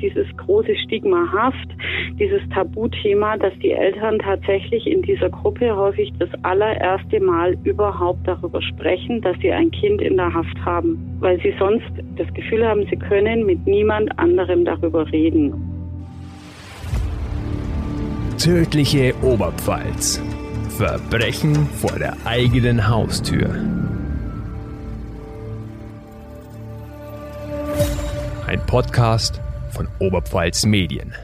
[0.00, 1.68] dieses große Stigmahaft,
[2.18, 8.60] dieses Tabuthema, dass die Eltern tatsächlich in dieser Gruppe häufig das allererste Mal überhaupt darüber
[8.62, 12.86] sprechen, dass sie ein Kind in der Haft haben, weil sie sonst das Gefühl haben,
[12.90, 15.52] sie können mit niemand anderem darüber reden.
[18.38, 20.22] Tödliche Oberpfalz.
[20.76, 23.48] Verbrechen vor der eigenen Haustür.
[28.46, 29.43] Ein Podcast
[29.74, 31.14] von Oberpfalz Medien.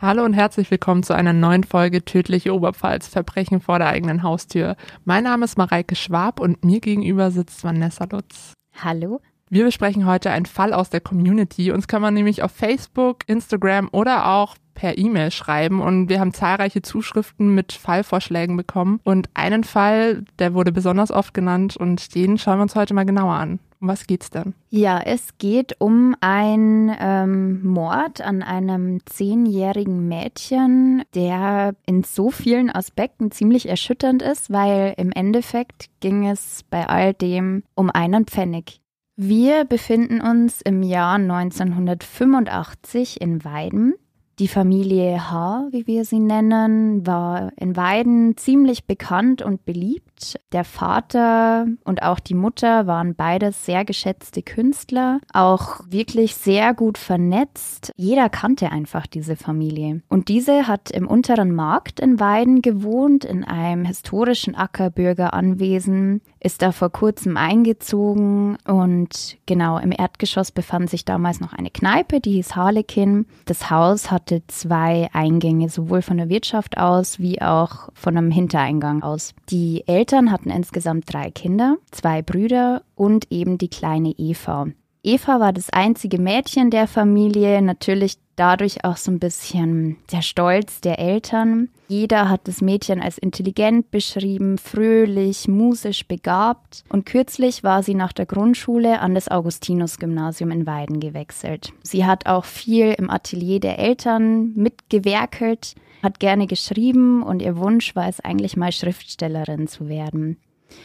[0.00, 4.76] Hallo und herzlich willkommen zu einer neuen Folge Tödliche Oberpfalz Verbrechen vor der eigenen Haustür.
[5.04, 8.54] Mein Name ist Mareike Schwab und mir gegenüber sitzt Vanessa Lutz.
[8.82, 9.20] Hallo.
[9.50, 11.70] Wir besprechen heute einen Fall aus der Community.
[11.70, 16.32] Uns kann man nämlich auf Facebook, Instagram oder auch per E-Mail schreiben und wir haben
[16.32, 22.38] zahlreiche Zuschriften mit Fallvorschlägen bekommen und einen Fall, der wurde besonders oft genannt und den
[22.38, 23.58] schauen wir uns heute mal genauer an.
[23.80, 24.54] Um was geht's denn?
[24.70, 32.70] Ja, es geht um einen ähm, Mord an einem zehnjährigen Mädchen, der in so vielen
[32.70, 38.80] Aspekten ziemlich erschütternd ist, weil im Endeffekt ging es bei all dem um einen Pfennig.
[39.16, 43.94] Wir befinden uns im Jahr 1985 in Weiden.
[44.38, 50.38] Die Familie H, wie wir sie nennen, war in Weiden ziemlich bekannt und beliebt.
[50.52, 56.98] Der Vater und auch die Mutter waren beides sehr geschätzte Künstler, auch wirklich sehr gut
[56.98, 57.92] vernetzt.
[57.96, 60.02] Jeder kannte einfach diese Familie.
[60.10, 66.70] Und diese hat im unteren Markt in Weiden gewohnt, in einem historischen Ackerbürgeranwesen, ist da
[66.70, 72.54] vor kurzem eingezogen und genau im Erdgeschoss befand sich damals noch eine Kneipe, die hieß
[72.54, 73.26] Harlekin.
[73.46, 79.02] Das Haus hatte zwei Eingänge, sowohl von der Wirtschaft aus wie auch von einem Hintereingang
[79.02, 79.34] aus.
[79.50, 84.68] Die Eltern hatten insgesamt drei Kinder, zwei Brüder und eben die kleine Eva.
[85.06, 90.80] Eva war das einzige Mädchen der Familie, natürlich dadurch auch so ein bisschen der Stolz
[90.80, 91.68] der Eltern.
[91.86, 98.12] Jeder hat das Mädchen als intelligent beschrieben, fröhlich, musisch begabt und kürzlich war sie nach
[98.12, 101.72] der Grundschule an das Augustinus-Gymnasium in Weiden gewechselt.
[101.84, 107.94] Sie hat auch viel im Atelier der Eltern mitgewerkelt, hat gerne geschrieben und ihr Wunsch
[107.94, 110.38] war es eigentlich mal Schriftstellerin zu werden.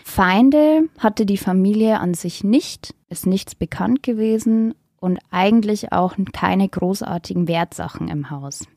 [0.04, 6.70] Feinde hatte die Familie an sich nicht, ist nichts bekannt gewesen und eigentlich auch keine
[6.70, 8.68] großartigen Wertsachen im Haus.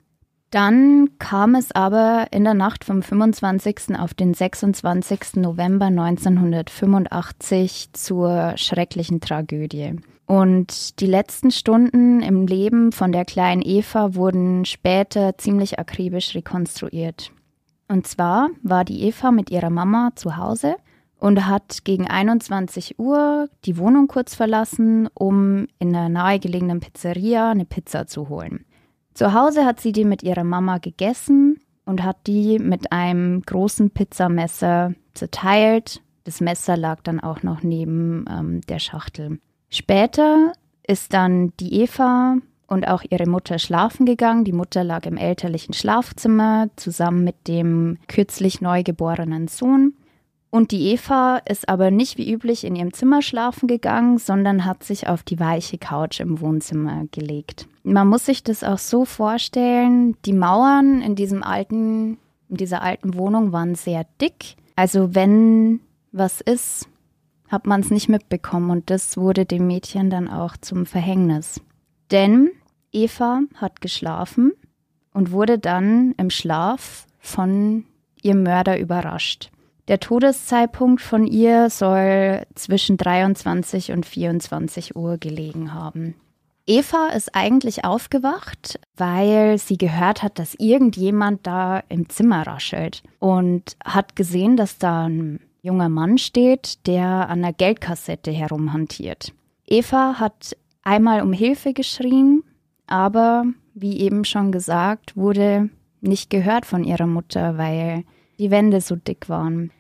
[0.50, 3.98] Dann kam es aber in der Nacht vom 25.
[3.98, 5.34] auf den 26.
[5.34, 9.96] November 1985 zur schrecklichen Tragödie.
[10.26, 17.32] Und die letzten Stunden im Leben von der kleinen Eva wurden später ziemlich akribisch rekonstruiert.
[17.88, 20.76] Und zwar war die Eva mit ihrer Mama zu Hause
[21.24, 27.64] und hat gegen 21 Uhr die Wohnung kurz verlassen, um in einer nahegelegenen Pizzeria eine
[27.64, 28.66] Pizza zu holen.
[29.14, 33.88] Zu Hause hat sie die mit ihrer Mama gegessen und hat die mit einem großen
[33.88, 36.02] Pizzamesser zerteilt.
[36.24, 39.38] Das Messer lag dann auch noch neben ähm, der Schachtel.
[39.70, 40.52] Später
[40.86, 42.36] ist dann die Eva
[42.66, 44.44] und auch ihre Mutter schlafen gegangen.
[44.44, 49.94] Die Mutter lag im elterlichen Schlafzimmer zusammen mit dem kürzlich neugeborenen Sohn.
[50.54, 54.84] Und die Eva ist aber nicht wie üblich in ihrem Zimmer schlafen gegangen, sondern hat
[54.84, 57.66] sich auf die weiche Couch im Wohnzimmer gelegt.
[57.82, 63.14] Man muss sich das auch so vorstellen, die Mauern in diesem alten, in dieser alten
[63.14, 64.54] Wohnung waren sehr dick.
[64.76, 65.80] Also wenn
[66.12, 66.88] was ist,
[67.48, 71.60] hat man es nicht mitbekommen und das wurde dem Mädchen dann auch zum Verhängnis.
[72.12, 72.50] Denn
[72.92, 74.52] Eva hat geschlafen
[75.12, 77.86] und wurde dann im Schlaf von
[78.22, 79.50] ihrem Mörder überrascht.
[79.88, 86.14] Der Todeszeitpunkt von ihr soll zwischen 23 und 24 Uhr gelegen haben.
[86.66, 93.76] Eva ist eigentlich aufgewacht, weil sie gehört hat, dass irgendjemand da im Zimmer raschelt und
[93.84, 99.34] hat gesehen, dass da ein junger Mann steht, der an der Geldkassette herumhantiert.
[99.66, 102.42] Eva hat einmal um Hilfe geschrien,
[102.86, 103.44] aber
[103.74, 105.68] wie eben schon gesagt, wurde
[106.00, 108.04] nicht gehört von ihrer Mutter, weil
[108.38, 109.70] die Wände so dick waren.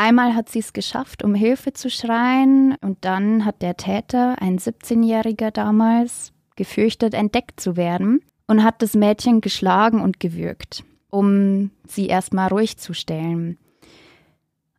[0.00, 4.58] Einmal hat sie es geschafft, um Hilfe zu schreien, und dann hat der Täter, ein
[4.58, 12.06] 17-Jähriger damals, gefürchtet, entdeckt zu werden und hat das Mädchen geschlagen und gewürgt, um sie
[12.06, 13.58] erstmal ruhig zu stellen.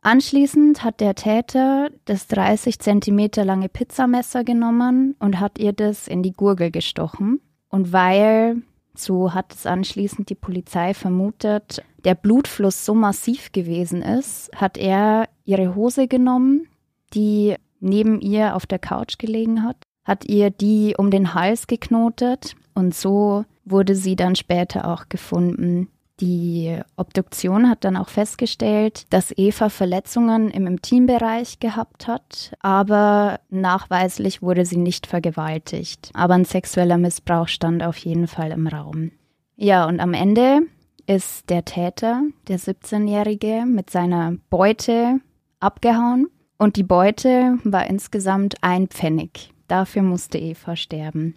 [0.01, 6.23] Anschließend hat der Täter das 30 Zentimeter lange Pizzamesser genommen und hat ihr das in
[6.23, 7.41] die Gurgel gestochen.
[7.69, 8.63] Und weil
[8.95, 15.29] so hat es anschließend die Polizei vermutet, der Blutfluss so massiv gewesen ist, hat er
[15.45, 16.67] ihre Hose genommen,
[17.13, 22.55] die neben ihr auf der Couch gelegen hat, hat ihr die um den Hals geknotet,
[22.73, 25.89] Und so wurde sie dann später auch gefunden.
[26.21, 34.43] Die Obduktion hat dann auch festgestellt, dass Eva Verletzungen im Intimbereich gehabt hat, aber nachweislich
[34.43, 36.11] wurde sie nicht vergewaltigt.
[36.13, 39.11] Aber ein sexueller Missbrauch stand auf jeden Fall im Raum.
[39.55, 40.61] Ja, und am Ende
[41.07, 45.19] ist der Täter, der 17-Jährige, mit seiner Beute
[45.59, 46.27] abgehauen.
[46.59, 49.51] Und die Beute war insgesamt ein Pfennig.
[49.67, 51.33] Dafür musste Eva sterben.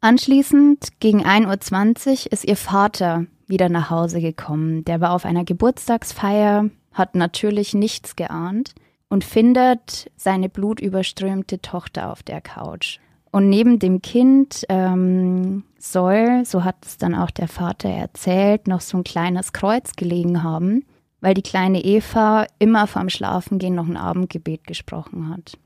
[0.00, 4.84] Anschließend, gegen 1.20 Uhr, ist ihr Vater wieder nach Hause gekommen.
[4.84, 8.74] Der war auf einer Geburtstagsfeier, hat natürlich nichts geahnt
[9.08, 12.98] und findet seine blutüberströmte Tochter auf der Couch.
[13.30, 18.80] Und neben dem Kind ähm, soll, so hat es dann auch der Vater erzählt, noch
[18.80, 20.84] so ein kleines Kreuz gelegen haben,
[21.20, 25.58] weil die kleine Eva immer vorm Schlafengehen noch ein Abendgebet gesprochen hat.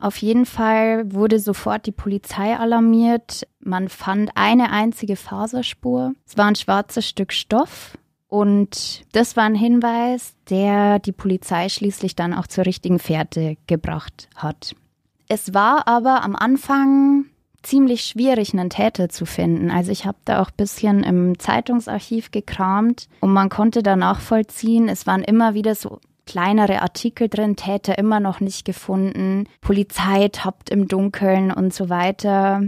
[0.00, 3.46] Auf jeden Fall wurde sofort die Polizei alarmiert.
[3.60, 6.14] Man fand eine einzige Faserspur.
[6.26, 7.96] Es war ein schwarzes Stück Stoff.
[8.28, 14.28] Und das war ein Hinweis, der die Polizei schließlich dann auch zur richtigen Fährte gebracht
[14.34, 14.74] hat.
[15.28, 17.26] Es war aber am Anfang
[17.62, 19.70] ziemlich schwierig, einen Täter zu finden.
[19.70, 24.88] Also ich habe da auch ein bisschen im Zeitungsarchiv gekramt und man konnte da nachvollziehen,
[24.88, 30.70] es waren immer wieder so kleinere Artikel drin, Täter immer noch nicht gefunden, Polizei tappt
[30.70, 32.62] im Dunkeln und so weiter.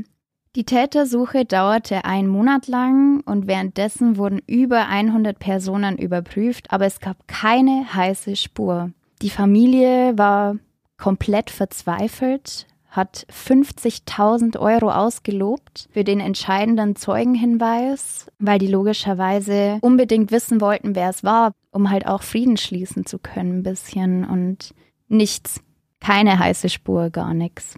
[0.56, 7.00] Die Tätersuche dauerte einen Monat lang und währenddessen wurden über 100 Personen überprüft, aber es
[7.00, 8.90] gab keine heiße Spur.
[9.20, 10.56] Die Familie war
[10.96, 20.60] komplett verzweifelt, hat 50.000 Euro ausgelobt für den entscheidenden Zeugenhinweis, weil die logischerweise unbedingt wissen
[20.60, 24.74] wollten, wer es war, um halt auch Frieden schließen zu können ein bisschen und
[25.08, 25.60] nichts.
[26.00, 27.74] Keine heiße Spur, gar nichts.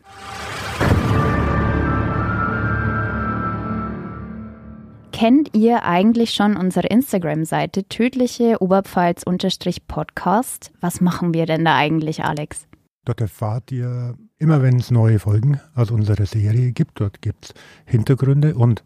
[5.12, 10.70] Kennt ihr eigentlich schon unsere Instagram-Seite tödliche Oberpfalz-Podcast?
[10.80, 12.68] Was machen wir denn da eigentlich, Alex?
[13.04, 17.00] Dort erfahrt ihr immer, wenn es neue Folgen aus unserer Serie gibt.
[17.00, 17.54] Dort gibt es
[17.86, 18.82] Hintergründe und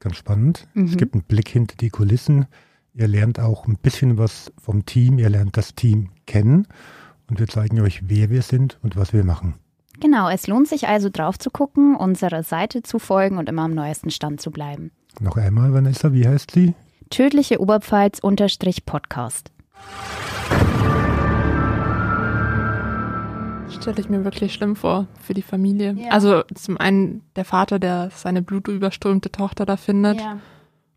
[0.00, 0.84] ganz spannend, mhm.
[0.84, 2.46] es gibt einen Blick hinter die Kulissen.
[2.94, 6.66] Ihr lernt auch ein bisschen was vom Team, ihr lernt das Team kennen
[7.28, 9.54] und wir zeigen euch, wer wir sind und was wir machen.
[10.00, 13.74] Genau, es lohnt sich also drauf zu gucken, unserer Seite zu folgen und immer am
[13.74, 14.90] neuesten Stand zu bleiben.
[15.20, 16.74] Noch einmal, Vanessa, wie heißt sie?
[17.08, 19.50] Tödliche Oberpfalz-Podcast.
[23.76, 25.94] Stelle ich mir wirklich schlimm vor für die Familie.
[25.98, 26.10] Ja.
[26.10, 30.20] Also zum einen der Vater, der seine blutüberströmte Tochter da findet.
[30.20, 30.38] Ja.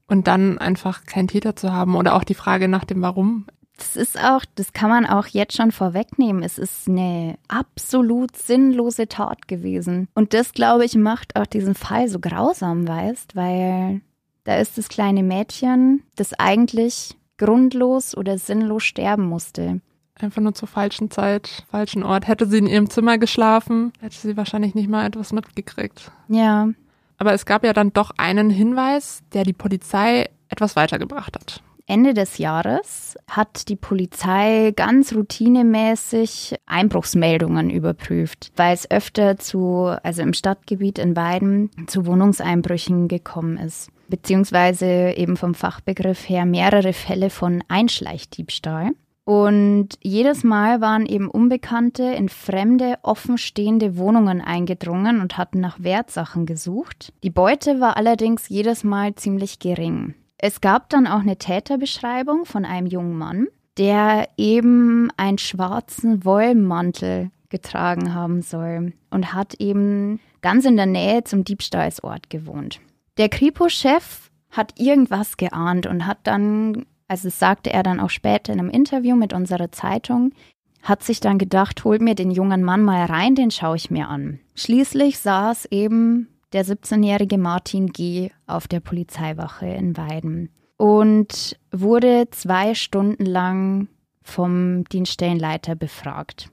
[0.07, 3.45] Und dann einfach keinen Täter zu haben oder auch die Frage nach dem Warum.
[3.77, 6.41] Das ist auch, das kann man auch jetzt schon vorwegnehmen.
[6.43, 10.07] Es ist eine absolut sinnlose Tat gewesen.
[10.15, 14.01] Und das, glaube ich, macht auch diesen Fall so grausam, weißt, weil
[14.43, 19.79] da ist das kleine Mädchen, das eigentlich grundlos oder sinnlos sterben musste
[20.23, 22.27] einfach nur zur falschen Zeit, falschen Ort.
[22.27, 26.11] Hätte sie in ihrem Zimmer geschlafen, hätte sie wahrscheinlich nicht mal etwas mitgekriegt.
[26.27, 26.69] Ja.
[27.17, 31.61] Aber es gab ja dann doch einen Hinweis, der die Polizei etwas weitergebracht hat.
[31.89, 40.21] Ende des Jahres hat die Polizei ganz routinemäßig Einbruchsmeldungen überprüft, weil es öfter zu, also
[40.21, 43.89] im Stadtgebiet in Weiden, zu Wohnungseinbrüchen gekommen ist.
[44.07, 48.91] Beziehungsweise eben vom Fachbegriff her mehrere Fälle von Einschleichdiebstahl.
[49.29, 56.47] Und jedes Mal waren eben Unbekannte in fremde, offenstehende Wohnungen eingedrungen und hatten nach Wertsachen
[56.47, 57.13] gesucht.
[57.21, 60.15] Die Beute war allerdings jedes Mal ziemlich gering.
[60.39, 63.45] Es gab dann auch eine Täterbeschreibung von einem jungen Mann,
[63.77, 71.23] der eben einen schwarzen Wollmantel getragen haben soll und hat eben ganz in der Nähe
[71.23, 72.79] zum Diebstahlsort gewohnt.
[73.19, 78.53] Der Kripo-Chef hat irgendwas geahnt und hat dann also das sagte er dann auch später
[78.53, 80.31] in einem Interview mit unserer Zeitung,
[80.81, 84.07] hat sich dann gedacht, holt mir den jungen Mann mal rein, den schaue ich mir
[84.07, 84.39] an.
[84.55, 88.29] Schließlich saß eben der 17-jährige Martin G.
[88.47, 93.87] auf der Polizeiwache in Weiden und wurde zwei Stunden lang
[94.21, 96.49] vom Dienststellenleiter befragt.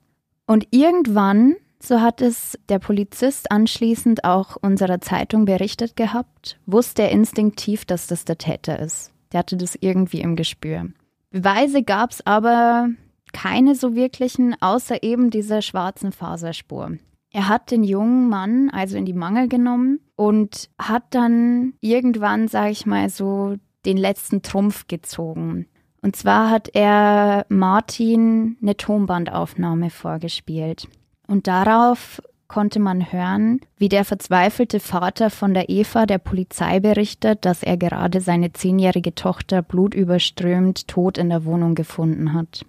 [0.46, 7.10] Und irgendwann, so hat es der Polizist anschließend auch unserer Zeitung berichtet gehabt, wusste er
[7.10, 9.12] instinktiv, dass das der Täter ist.
[9.36, 10.86] Der hatte das irgendwie im Gespür.
[11.28, 12.88] Beweise gab es aber
[13.34, 16.92] keine so wirklichen, außer eben dieser schwarzen Faserspur.
[17.34, 22.70] Er hat den jungen Mann also in die Mangel genommen und hat dann irgendwann, sage
[22.70, 25.66] ich mal, so den letzten Trumpf gezogen.
[26.00, 30.88] Und zwar hat er Martin eine Tonbandaufnahme vorgespielt.
[31.26, 37.44] Und darauf konnte man hören, wie der verzweifelte Vater von der Eva der Polizei berichtet,
[37.44, 42.64] dass er gerade seine zehnjährige Tochter blutüberströmt tot in der Wohnung gefunden hat.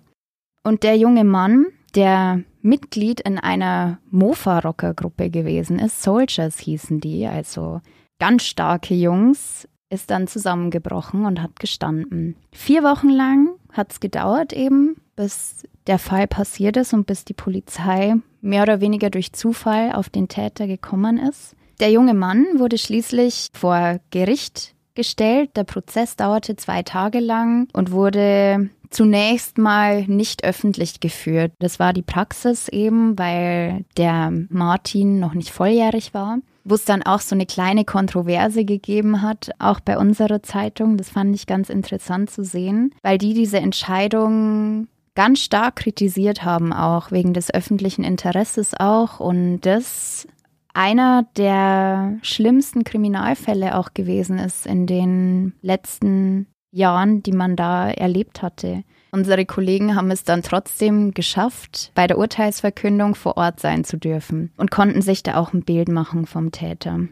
[0.63, 7.81] Und der junge Mann, der Mitglied in einer Mofa-Rocker-Gruppe gewesen ist, Soldiers hießen die, also
[8.19, 12.35] ganz starke Jungs, ist dann zusammengebrochen und hat gestanden.
[12.51, 17.33] Vier Wochen lang hat es gedauert eben, bis der Fall passiert ist und bis die
[17.33, 18.15] Polizei
[18.47, 21.55] mehr oder weniger durch Zufall auf den Täter gekommen ist.
[21.79, 25.51] Der junge Mann wurde schließlich vor Gericht gestellt.
[25.55, 31.51] Der Prozess dauerte zwei Tage lang und wurde zunächst mal nicht öffentlich geführt.
[31.59, 36.39] Das war die Praxis eben, weil der Martin noch nicht volljährig war
[36.69, 40.97] wo es dann auch so eine kleine Kontroverse gegeben hat, auch bei unserer Zeitung.
[40.97, 44.87] Das fand ich ganz interessant zu sehen, weil die diese Entscheidung
[45.17, 49.19] ganz stark kritisiert haben, auch wegen des öffentlichen Interesses auch.
[49.19, 50.27] Und das
[50.75, 58.43] einer der schlimmsten Kriminalfälle auch gewesen ist in den letzten Jahren, die man da erlebt
[58.43, 58.83] hatte.
[59.11, 64.51] Unsere Kollegen haben es dann trotzdem geschafft, bei der Urteilsverkündung vor Ort sein zu dürfen
[64.55, 67.07] und konnten sich da auch ein Bild machen vom Täter.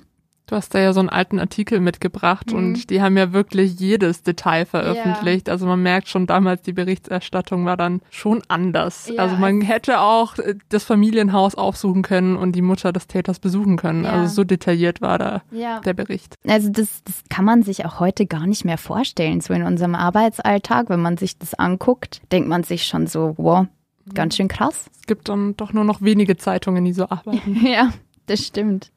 [0.47, 2.57] Du hast da ja so einen alten Artikel mitgebracht mhm.
[2.57, 5.47] und die haben ja wirklich jedes Detail veröffentlicht.
[5.47, 5.53] Ja.
[5.53, 9.09] Also man merkt schon damals, die Berichterstattung war dann schon anders.
[9.11, 9.23] Ja.
[9.23, 13.77] Also man hätte auch äh, das Familienhaus aufsuchen können und die Mutter des Täters besuchen
[13.77, 14.03] können.
[14.03, 14.11] Ja.
[14.11, 16.35] Also so detailliert war da der Bericht.
[16.47, 19.41] Also das, das kann man sich auch heute gar nicht mehr vorstellen.
[19.41, 23.65] So in unserem Arbeitsalltag, wenn man sich das anguckt, denkt man sich schon so, wow,
[24.13, 24.85] ganz schön krass.
[24.99, 27.65] Es gibt dann doch nur noch wenige Zeitungen, die so arbeiten.
[27.65, 27.91] ja,
[28.27, 28.91] das stimmt.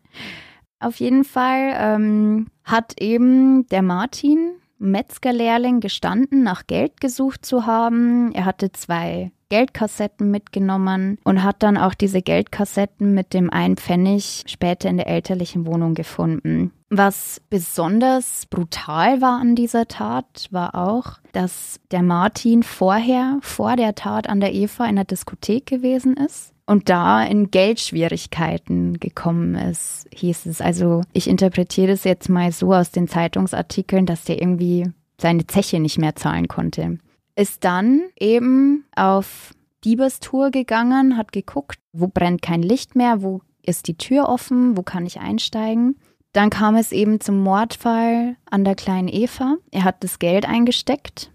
[0.81, 8.33] Auf jeden Fall ähm, hat eben der Martin, Metzgerlehrling, gestanden, nach Geld gesucht zu haben.
[8.33, 14.45] Er hatte zwei Geldkassetten mitgenommen und hat dann auch diese Geldkassetten mit dem einen Pfennig
[14.47, 16.73] später in der elterlichen Wohnung gefunden.
[16.91, 23.95] Was besonders brutal war an dieser Tat, war auch, dass der Martin vorher, vor der
[23.95, 30.07] Tat an der Eva in der Diskothek gewesen ist und da in Geldschwierigkeiten gekommen ist,
[30.13, 30.61] hieß es.
[30.61, 34.85] Also ich interpretiere das jetzt mal so aus den Zeitungsartikeln, dass der irgendwie
[35.19, 36.99] seine Zeche nicht mehr zahlen konnte.
[37.37, 43.89] Ist dann eben auf Diebestour gegangen, hat geguckt, wo brennt kein Licht mehr, wo ist
[43.89, 45.97] die Tür offen, wo kann ich einsteigen.
[46.35, 49.57] Dann kam es eben zum Mordfall an der kleinen Eva.
[49.71, 51.31] Er hat das Geld eingesteckt,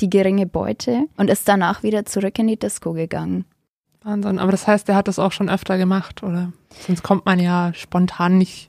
[0.00, 3.46] die geringe Beute, und ist danach wieder zurück in die Disco gegangen.
[4.04, 4.38] Wahnsinn.
[4.38, 6.52] Aber das heißt, er hat das auch schon öfter gemacht, oder?
[6.86, 8.68] Sonst kommt man ja spontan nicht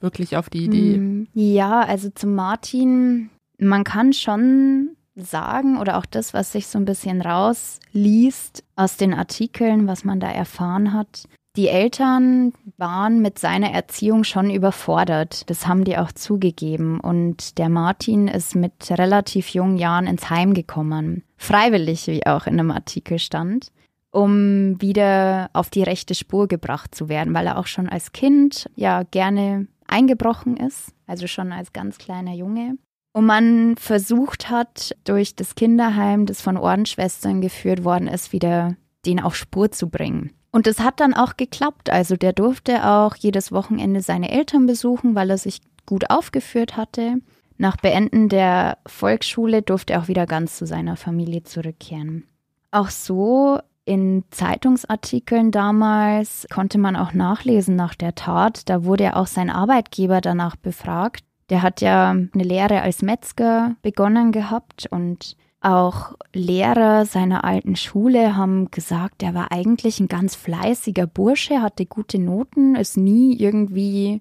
[0.00, 0.98] wirklich auf die Idee.
[0.98, 6.78] Mm, ja, also zu Martin, man kann schon sagen oder auch das, was sich so
[6.78, 11.24] ein bisschen rausliest aus den Artikeln, was man da erfahren hat.
[11.56, 15.48] Die Eltern waren mit seiner Erziehung schon überfordert.
[15.48, 17.00] Das haben die auch zugegeben.
[17.00, 21.22] Und der Martin ist mit relativ jungen Jahren ins Heim gekommen.
[21.38, 23.72] Freiwillig, wie auch in einem Artikel stand
[24.16, 28.70] um wieder auf die rechte Spur gebracht zu werden, weil er auch schon als Kind
[28.74, 32.78] ja gerne eingebrochen ist, also schon als ganz kleiner Junge.
[33.12, 39.20] Und man versucht hat, durch das Kinderheim, das von Ordensschwestern geführt worden ist, wieder den
[39.20, 40.32] auf Spur zu bringen.
[40.50, 41.90] Und das hat dann auch geklappt.
[41.90, 47.16] Also der durfte auch jedes Wochenende seine Eltern besuchen, weil er sich gut aufgeführt hatte.
[47.58, 52.24] Nach Beenden der Volksschule durfte er auch wieder ganz zu seiner Familie zurückkehren.
[52.70, 58.68] Auch so in Zeitungsartikeln damals konnte man auch nachlesen nach der Tat.
[58.68, 61.24] Da wurde ja auch sein Arbeitgeber danach befragt.
[61.50, 68.36] Der hat ja eine Lehre als Metzger begonnen gehabt und auch Lehrer seiner alten Schule
[68.36, 74.20] haben gesagt, er war eigentlich ein ganz fleißiger Bursche, hatte gute Noten, ist nie irgendwie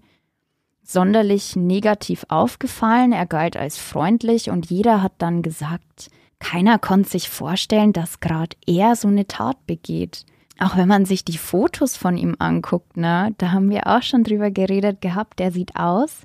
[0.84, 3.12] sonderlich negativ aufgefallen.
[3.12, 6.12] Er galt als freundlich und jeder hat dann gesagt,
[6.46, 10.26] keiner konnte sich vorstellen, dass gerade er so eine Tat begeht.
[10.60, 14.24] Auch wenn man sich die Fotos von ihm anguckt, ne, da haben wir auch schon
[14.24, 16.22] drüber geredet gehabt, der sieht aus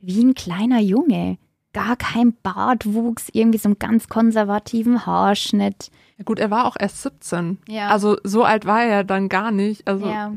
[0.00, 1.38] wie ein kleiner Junge.
[1.72, 5.90] Gar kein Bartwuchs, irgendwie so einen ganz konservativen Haarschnitt.
[6.16, 7.58] Ja gut, er war auch erst 17.
[7.68, 7.88] Ja.
[7.88, 9.86] Also so alt war er dann gar nicht.
[9.86, 10.34] Also ja.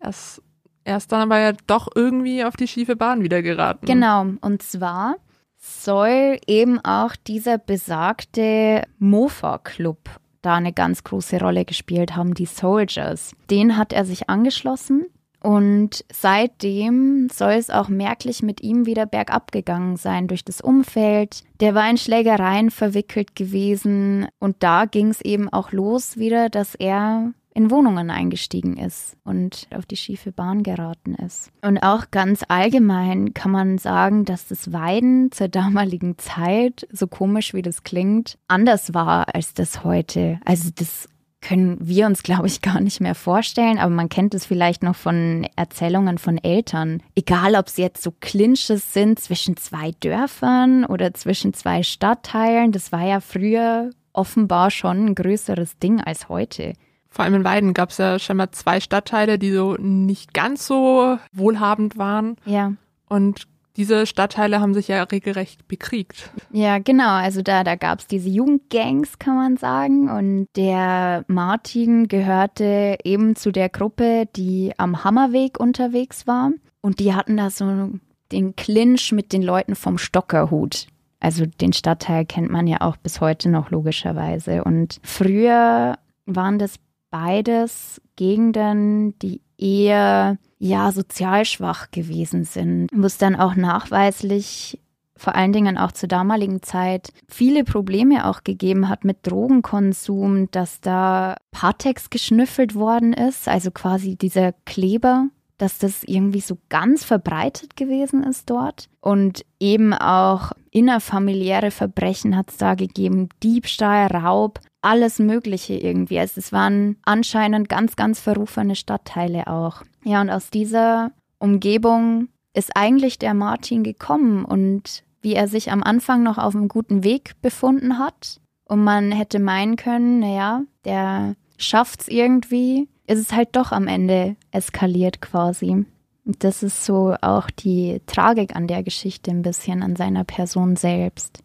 [0.00, 0.42] erst,
[0.84, 3.86] erst dann aber ja doch irgendwie auf die schiefe Bahn wieder geraten.
[3.86, 4.26] Genau.
[4.42, 5.16] Und zwar
[5.64, 9.98] soll eben auch dieser besagte Mofa-Club
[10.42, 13.32] da eine ganz große Rolle gespielt haben, die Soldiers.
[13.50, 15.06] Den hat er sich angeschlossen
[15.40, 21.44] und seitdem soll es auch merklich mit ihm wieder bergab gegangen sein durch das Umfeld.
[21.60, 26.74] Der war in Schlägereien verwickelt gewesen und da ging es eben auch los wieder, dass
[26.74, 31.50] er in Wohnungen eingestiegen ist und auf die schiefe Bahn geraten ist.
[31.62, 37.54] Und auch ganz allgemein kann man sagen, dass das Weiden zur damaligen Zeit, so komisch
[37.54, 40.40] wie das klingt, anders war als das heute.
[40.44, 41.08] Also das
[41.44, 44.96] können wir uns, glaube ich, gar nicht mehr vorstellen, aber man kennt es vielleicht noch
[44.96, 47.02] von Erzählungen von Eltern.
[47.14, 52.92] Egal, ob es jetzt so Clinches sind zwischen zwei Dörfern oder zwischen zwei Stadtteilen, das
[52.92, 56.72] war ja früher offenbar schon ein größeres Ding als heute.
[57.14, 61.16] Vor allem in Weiden gab es ja scheinbar zwei Stadtteile, die so nicht ganz so
[61.32, 62.34] wohlhabend waren.
[62.44, 62.72] Ja.
[63.08, 66.32] Und diese Stadtteile haben sich ja regelrecht bekriegt.
[66.50, 67.10] Ja, genau.
[67.10, 70.08] Also da, da gab es diese Jugendgangs, kann man sagen.
[70.08, 76.50] Und der Martin gehörte eben zu der Gruppe, die am Hammerweg unterwegs war.
[76.80, 77.92] Und die hatten da so
[78.32, 80.88] den Clinch mit den Leuten vom Stockerhut.
[81.20, 84.64] Also den Stadtteil kennt man ja auch bis heute noch logischerweise.
[84.64, 86.78] Und früher waren das
[87.14, 94.80] beides Gegenden, die eher ja sozial schwach gewesen sind, wo es dann auch nachweislich
[95.16, 100.80] vor allen Dingen auch zur damaligen Zeit viele Probleme auch gegeben hat mit Drogenkonsum, dass
[100.80, 105.28] da Patex geschnüffelt worden ist, also quasi dieser Kleber,
[105.64, 108.90] dass das irgendwie so ganz verbreitet gewesen ist dort.
[109.00, 116.18] Und eben auch innerfamiliäre Verbrechen hat es da gegeben, Diebstahl, Raub, alles Mögliche irgendwie.
[116.18, 119.82] Also es waren anscheinend ganz, ganz verrufene Stadtteile auch.
[120.04, 125.82] Ja, und aus dieser Umgebung ist eigentlich der Martin gekommen und wie er sich am
[125.82, 128.38] Anfang noch auf einem guten Weg befunden hat.
[128.66, 134.36] Und man hätte meinen können, naja, der schafft's irgendwie, ist es halt doch am Ende
[134.50, 135.84] eskaliert quasi.
[136.24, 140.76] Und das ist so auch die Tragik an der Geschichte ein bisschen, an seiner Person
[140.76, 141.40] selbst.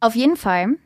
[0.00, 0.76] Auf jeden Fall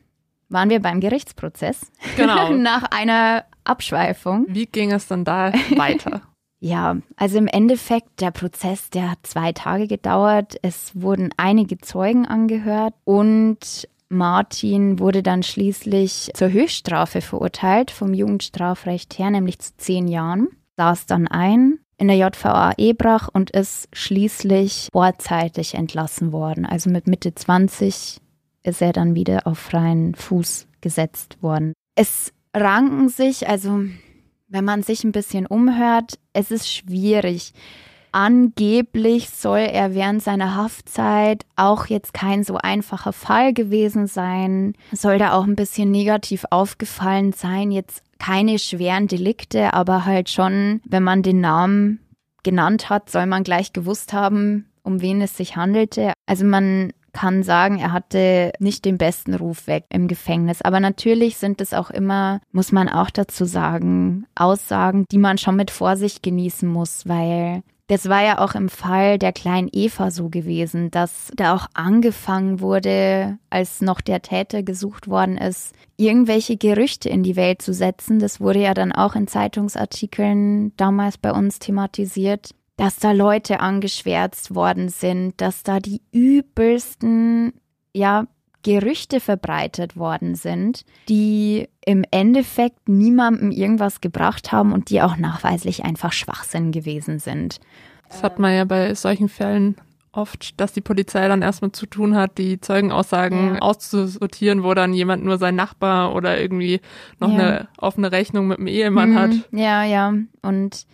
[0.49, 1.91] waren wir beim Gerichtsprozess.
[2.17, 2.51] Genau.
[2.53, 4.47] Nach einer Abschweifung.
[4.49, 6.23] Wie ging es dann da weiter?
[6.61, 10.57] Ja, also im Endeffekt, der Prozess, der hat zwei Tage gedauert.
[10.63, 19.19] Es wurden einige Zeugen angehört und Martin wurde dann schließlich zur Höchststrafe verurteilt vom Jugendstrafrecht
[19.19, 20.49] her, nämlich zu zehn Jahren.
[20.77, 26.65] Saß dann ein in der JVA Ebrach und ist schließlich vorzeitig entlassen worden.
[26.65, 28.19] Also mit Mitte 20
[28.63, 31.73] ist er dann wieder auf freien Fuß gesetzt worden.
[31.97, 33.81] Es ranken sich, also
[34.47, 37.53] wenn man sich ein bisschen umhört, es ist schwierig.
[38.13, 45.19] Angeblich soll er während seiner Haftzeit auch jetzt kein so einfacher Fall gewesen sein, soll
[45.19, 51.03] da auch ein bisschen negativ aufgefallen sein, jetzt keine schweren Delikte, aber halt schon, wenn
[51.03, 52.01] man den Namen
[52.43, 56.13] genannt hat, soll man gleich gewusst haben, um wen es sich handelte.
[56.27, 60.63] Also man kann sagen, er hatte nicht den besten Ruf weg im Gefängnis.
[60.63, 65.57] Aber natürlich sind es auch immer, muss man auch dazu sagen, Aussagen, die man schon
[65.57, 70.29] mit Vorsicht genießen muss, weil das war ja auch im Fall der kleinen Eva so
[70.29, 77.09] gewesen, dass da auch angefangen wurde, als noch der Täter gesucht worden ist, irgendwelche Gerüchte
[77.09, 78.19] in die Welt zu setzen.
[78.19, 84.55] Das wurde ja dann auch in Zeitungsartikeln damals bei uns thematisiert, dass da Leute angeschwärzt
[84.55, 87.55] worden sind, dass da die übelsten,
[87.95, 88.27] ja,
[88.63, 95.85] Gerüchte verbreitet worden sind, die im Endeffekt niemandem irgendwas gebracht haben und die auch nachweislich
[95.85, 97.61] einfach Schwachsinn gewesen sind.
[98.09, 99.77] Das hat man ja bei solchen Fällen
[100.13, 103.61] oft, dass die Polizei dann erstmal zu tun hat, die Zeugenaussagen ja.
[103.61, 106.81] auszusortieren, wo dann jemand nur sein Nachbar oder irgendwie
[107.21, 107.39] noch ja.
[107.39, 109.19] eine offene Rechnung mit dem Ehemann mhm.
[109.19, 109.31] hat.
[109.53, 110.15] Ja, ja.
[110.43, 110.87] Und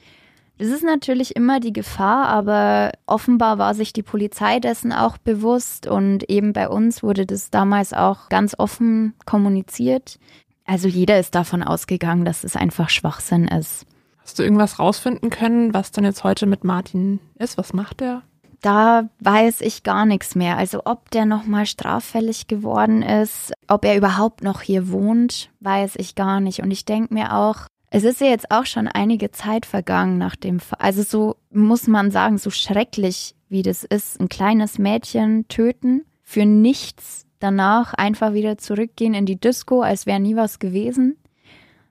[0.64, 5.86] es ist natürlich immer die Gefahr, aber offenbar war sich die Polizei dessen auch bewusst
[5.86, 10.18] und eben bei uns wurde das damals auch ganz offen kommuniziert.
[10.64, 13.86] Also jeder ist davon ausgegangen, dass es einfach Schwachsinn ist.
[14.18, 17.58] Hast du irgendwas rausfinden können, was dann jetzt heute mit Martin ist?
[17.58, 18.22] Was macht er?
[18.62, 20.56] Da weiß ich gar nichts mehr.
[20.56, 26.14] Also ob der nochmal straffällig geworden ist, ob er überhaupt noch hier wohnt, weiß ich
[26.14, 26.62] gar nicht.
[26.62, 30.34] Und ich denke mir auch, es ist ja jetzt auch schon einige Zeit vergangen nach
[30.34, 30.80] dem, Fall.
[30.80, 36.44] also so muss man sagen, so schrecklich wie das ist, ein kleines Mädchen töten, für
[36.44, 41.18] nichts danach einfach wieder zurückgehen in die Disco, als wäre nie was gewesen.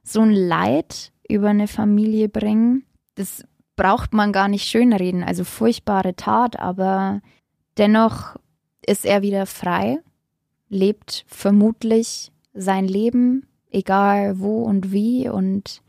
[0.03, 2.83] So ein Leid über eine Familie bringen,
[3.15, 3.45] das
[3.77, 7.21] braucht man gar nicht schönreden, also furchtbare Tat, aber
[7.77, 8.35] dennoch
[8.85, 9.99] ist er wieder frei,
[10.67, 15.81] lebt vermutlich sein Leben, egal wo und wie und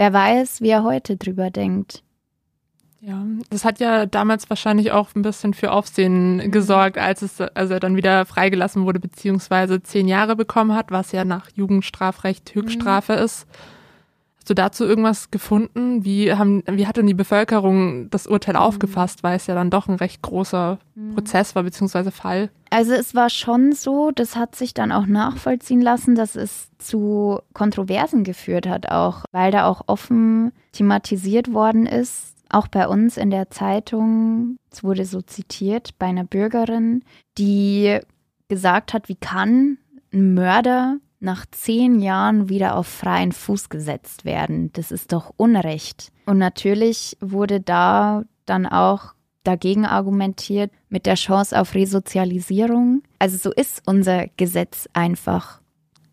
[0.00, 2.02] wer weiß, wie er heute drüber denkt.
[3.02, 6.50] Ja, das hat ja damals wahrscheinlich auch ein bisschen für Aufsehen mhm.
[6.50, 11.12] gesorgt, als es, als er dann wieder freigelassen wurde, beziehungsweise zehn Jahre bekommen hat, was
[11.12, 13.24] ja nach Jugendstrafrecht Höchststrafe mhm.
[13.24, 13.46] ist.
[14.40, 16.02] Hast du dazu irgendwas gefunden?
[16.02, 18.60] Wie, haben, wie hat denn die Bevölkerung das Urteil mhm.
[18.60, 21.14] aufgefasst, weil es ja dann doch ein recht großer mhm.
[21.14, 22.48] Prozess war, beziehungsweise Fall?
[22.70, 27.40] Also es war schon so, das hat sich dann auch nachvollziehen lassen, dass es zu
[27.52, 32.34] Kontroversen geführt hat, auch weil da auch offen thematisiert worden ist.
[32.48, 37.04] Auch bei uns in der Zeitung, es wurde so zitiert, bei einer Bürgerin,
[37.36, 37.98] die
[38.48, 39.76] gesagt hat, wie kann
[40.12, 44.72] ein Mörder nach zehn Jahren wieder auf freien Fuß gesetzt werden.
[44.72, 46.12] Das ist doch Unrecht.
[46.26, 53.02] Und natürlich wurde da dann auch dagegen argumentiert mit der Chance auf Resozialisierung.
[53.18, 55.60] Also so ist unser Gesetz einfach.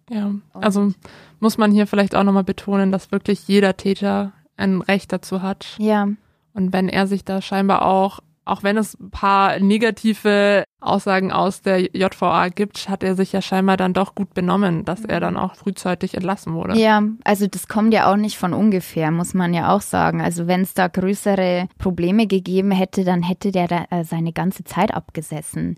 [0.09, 0.93] Ja, also
[1.39, 5.75] muss man hier vielleicht auch nochmal betonen, dass wirklich jeder Täter ein Recht dazu hat.
[5.79, 6.07] Ja.
[6.53, 11.61] Und wenn er sich da scheinbar auch auch wenn es ein paar negative Aussagen aus
[11.61, 15.37] der JVA gibt, hat er sich ja scheinbar dann doch gut benommen, dass er dann
[15.37, 16.77] auch frühzeitig entlassen wurde.
[16.77, 20.21] Ja, also das kommt ja auch nicht von ungefähr, muss man ja auch sagen.
[20.21, 24.63] Also wenn es da größere Probleme gegeben hätte, dann hätte der da äh, seine ganze
[24.63, 25.75] Zeit abgesessen.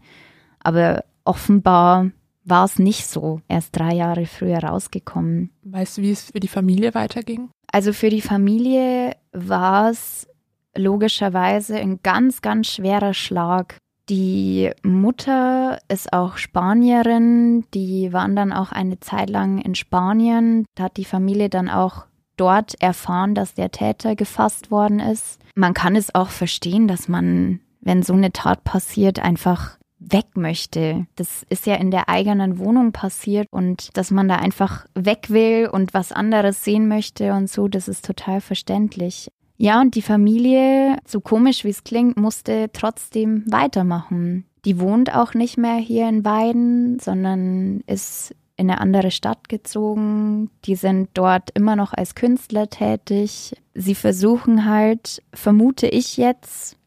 [0.59, 2.11] Aber offenbar
[2.43, 3.41] war es nicht so.
[3.47, 5.51] Er ist drei Jahre früher rausgekommen.
[5.63, 7.49] Weißt du, wie es für die Familie weiterging?
[7.71, 10.27] Also für die Familie war es
[10.75, 13.77] logischerweise ein ganz, ganz schwerer Schlag.
[14.09, 20.65] Die Mutter ist auch Spanierin, die waren dann auch eine Zeit lang in Spanien.
[20.75, 25.39] Da hat die Familie dann auch dort erfahren, dass der Täter gefasst worden ist.
[25.53, 31.05] Man kann es auch verstehen, dass man, wenn so eine Tat passiert, einfach weg möchte.
[31.15, 35.69] Das ist ja in der eigenen Wohnung passiert und dass man da einfach weg will
[35.71, 39.29] und was anderes sehen möchte und so, das ist total verständlich.
[39.61, 44.45] Ja, und die Familie, so komisch wie es klingt, musste trotzdem weitermachen.
[44.63, 50.49] Die wohnt auch nicht mehr hier in Weiden, sondern ist in eine andere Stadt gezogen.
[50.63, 53.53] Die sind dort immer noch als Künstler tätig.
[53.73, 56.77] Sie versuchen halt, vermute ich jetzt,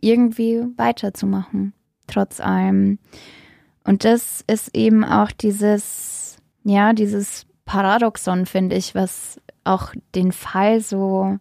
[0.00, 1.72] irgendwie weiterzumachen,
[2.06, 3.00] trotz allem.
[3.82, 10.80] Und das ist eben auch dieses, ja, dieses Paradoxon, finde ich, was auch den Fall
[10.80, 11.38] so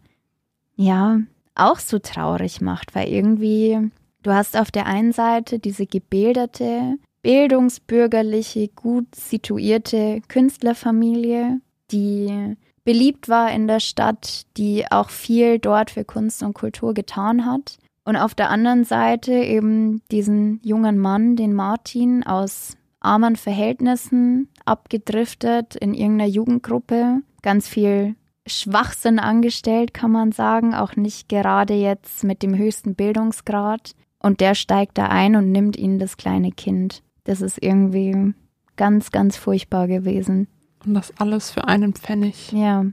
[0.79, 1.19] ja,
[1.55, 3.91] auch so traurig macht, weil irgendwie
[4.23, 11.59] du hast auf der einen Seite diese gebildete, bildungsbürgerliche, gut situierte Künstlerfamilie,
[11.91, 17.45] die beliebt war in der Stadt, die auch viel dort für Kunst und Kultur getan
[17.45, 17.77] hat.
[18.05, 25.75] Und auf der anderen Seite eben diesen jungen Mann, den Martin, aus armen Verhältnissen abgedriftet
[25.75, 28.15] in irgendeiner Jugendgruppe, ganz viel
[28.49, 33.91] Schwachsinn angestellt, kann man sagen, auch nicht gerade jetzt mit dem höchsten Bildungsgrad.
[34.21, 37.03] Und der steigt da ein und nimmt ihnen das kleine Kind.
[37.23, 38.33] Das ist irgendwie
[38.75, 40.47] ganz, ganz furchtbar gewesen.
[40.85, 42.51] Und das alles für einen Pfennig.
[42.51, 42.85] Ja,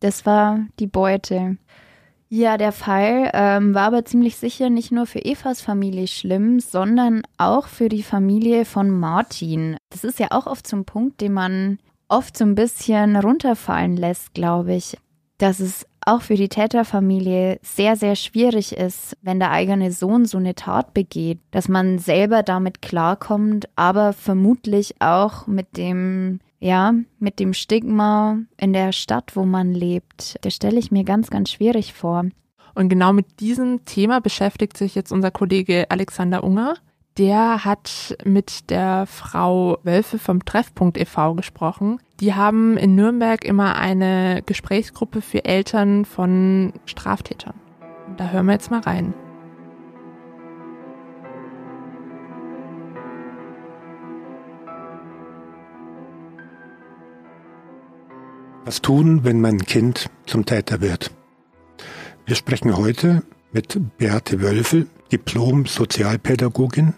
[0.00, 1.56] das war die Beute.
[2.28, 7.22] Ja, der Fall ähm, war aber ziemlich sicher nicht nur für Evas Familie schlimm, sondern
[7.36, 9.76] auch für die Familie von Martin.
[9.90, 11.78] Das ist ja auch oft zum Punkt, den man
[12.12, 14.96] oft so ein bisschen runterfallen lässt, glaube ich,
[15.38, 20.38] dass es auch für die Täterfamilie sehr, sehr schwierig ist, wenn der eigene Sohn so
[20.38, 27.38] eine Tat begeht, dass man selber damit klarkommt, aber vermutlich auch mit dem, ja, mit
[27.38, 30.36] dem Stigma in der Stadt, wo man lebt.
[30.42, 32.24] Das stelle ich mir ganz, ganz schwierig vor.
[32.74, 36.74] Und genau mit diesem Thema beschäftigt sich jetzt unser Kollege Alexander Unger
[37.18, 41.34] der hat mit der Frau Wölfe vom Treffpunkt e.V.
[41.34, 42.00] gesprochen.
[42.20, 47.54] Die haben in Nürnberg immer eine Gesprächsgruppe für Eltern von Straftätern.
[48.16, 49.14] Da hören wir jetzt mal rein.
[58.64, 61.10] Was tun, wenn mein Kind zum Täter wird?
[62.24, 63.22] Wir sprechen heute
[63.52, 66.94] mit Beate Wölfel, Diplom-Sozialpädagogin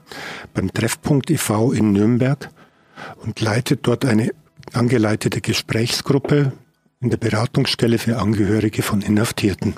[0.55, 1.73] beim Treffpunkt e.V.
[1.73, 2.49] in Nürnberg
[3.23, 4.31] und leitet dort eine
[4.73, 6.53] angeleitete Gesprächsgruppe
[7.01, 9.75] in der Beratungsstelle für Angehörige von Inhaftierten.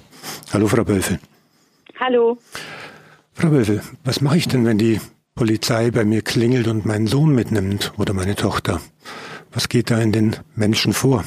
[0.53, 1.19] Hallo, Frau Wölfel.
[1.99, 2.39] Hallo.
[3.33, 5.01] Frau Wölfel, was mache ich denn, wenn die
[5.35, 8.81] Polizei bei mir klingelt und meinen Sohn mitnimmt oder meine Tochter?
[9.53, 11.25] Was geht da in den Menschen vor?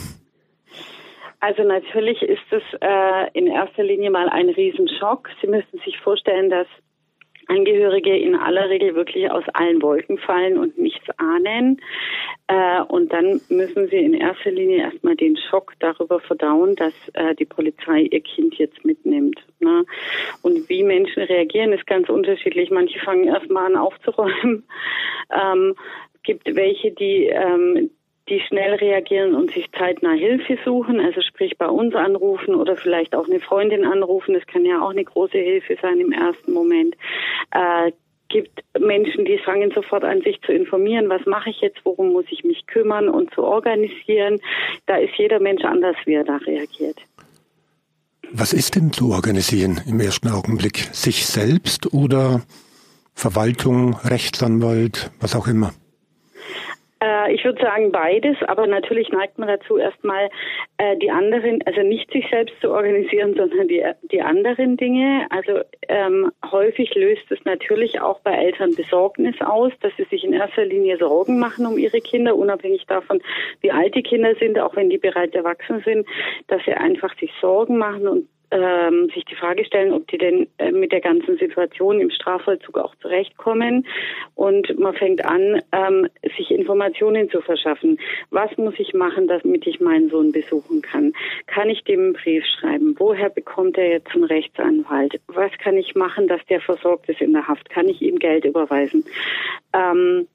[1.41, 5.29] Also natürlich ist es äh, in erster Linie mal ein Riesenschock.
[5.41, 6.67] Sie müssen sich vorstellen, dass
[7.49, 11.81] Angehörige in aller Regel wirklich aus allen Wolken fallen und nichts ahnen.
[12.47, 17.35] Äh, und dann müssen sie in erster Linie erstmal den Schock darüber verdauen, dass äh,
[17.35, 19.39] die Polizei ihr Kind jetzt mitnimmt.
[19.59, 19.83] Ne?
[20.43, 22.69] Und wie Menschen reagieren, ist ganz unterschiedlich.
[22.71, 24.63] Manche fangen erstmal an aufzuräumen.
[25.31, 25.75] Ähm,
[26.23, 27.91] gibt welche, die ähm,
[28.29, 33.15] die schnell reagieren und sich zeitnah Hilfe suchen, also sprich bei uns anrufen oder vielleicht
[33.15, 34.33] auch eine Freundin anrufen.
[34.33, 36.95] Das kann ja auch eine große Hilfe sein im ersten Moment.
[37.51, 37.91] Äh,
[38.29, 42.25] gibt Menschen, die fangen sofort an, sich zu informieren, was mache ich jetzt, worum muss
[42.29, 44.39] ich mich kümmern und zu organisieren.
[44.85, 46.97] Da ist jeder Mensch anders, wie er da reagiert.
[48.31, 50.89] Was ist denn zu organisieren im ersten Augenblick?
[50.91, 52.43] Sich selbst oder
[53.15, 55.73] Verwaltung, Rechtsanwalt, was auch immer?
[57.01, 60.29] Äh, ich würde sagen beides, aber natürlich neigt man dazu erstmal
[60.77, 65.27] äh, die anderen, also nicht sich selbst zu organisieren, sondern die, die anderen Dinge.
[65.29, 70.33] Also ähm, häufig löst es natürlich auch bei Eltern Besorgnis aus, dass sie sich in
[70.33, 73.21] erster Linie Sorgen machen um ihre Kinder, unabhängig davon,
[73.61, 76.07] wie alt die Kinder sind, auch wenn die bereits erwachsen sind,
[76.47, 80.47] dass sie einfach sich Sorgen machen und ähm, sich die Frage stellen, ob die denn
[80.57, 83.85] äh, mit der ganzen Situation im Strafvollzug auch zurechtkommen.
[84.35, 86.07] Und man fängt an, ähm,
[86.37, 87.99] sich Informationen zu verschaffen.
[88.29, 91.13] Was muss ich machen, damit ich meinen Sohn besuchen kann?
[91.47, 92.95] Kann ich dem einen Brief schreiben?
[92.97, 95.19] Woher bekommt er jetzt einen Rechtsanwalt?
[95.27, 97.69] Was kann ich machen, dass der versorgt ist in der Haft?
[97.69, 99.05] Kann ich ihm Geld überweisen?
[99.73, 100.27] Ähm,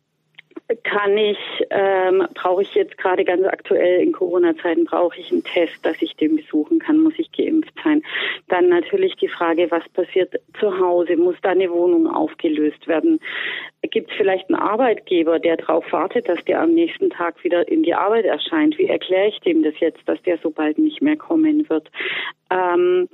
[0.82, 1.38] kann ich,
[1.70, 6.16] ähm, brauche ich jetzt gerade ganz aktuell in Corona-Zeiten, brauche ich einen Test, dass ich
[6.16, 8.02] den besuchen kann, muss ich geimpft sein.
[8.48, 13.20] Dann natürlich die Frage, was passiert zu Hause, muss da eine Wohnung aufgelöst werden?
[13.90, 17.82] Gibt es vielleicht einen Arbeitgeber, der darauf wartet, dass der am nächsten Tag wieder in
[17.82, 18.78] die Arbeit erscheint?
[18.78, 21.90] Wie erkläre ich dem das jetzt, dass der so bald nicht mehr kommen wird?
[22.50, 23.08] Ähm,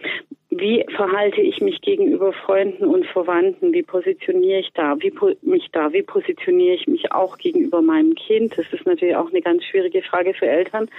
[0.53, 3.73] wie verhalte ich mich gegenüber Freunden und Verwandten?
[3.73, 4.97] Wie positioniere ich da?
[4.99, 5.93] Wie mich da?
[5.93, 8.59] Wie positioniere ich mich auch gegenüber meinem Kind?
[8.59, 10.91] Das ist natürlich auch eine ganz schwierige Frage für Eltern,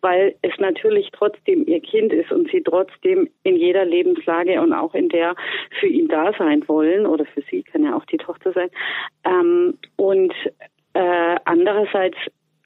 [0.00, 4.94] weil es natürlich trotzdem ihr Kind ist und sie trotzdem in jeder Lebenslage und auch
[4.94, 5.34] in der
[5.80, 8.70] für ihn da sein wollen oder für sie kann ja auch die Tochter sein.
[9.24, 10.32] Ähm, und
[10.94, 12.16] äh, andererseits